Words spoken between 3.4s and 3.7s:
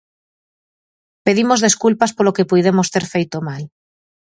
mal.